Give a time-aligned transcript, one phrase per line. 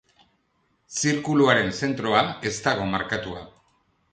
[1.01, 3.45] Zirkuluaren zentroa ez dago markatua.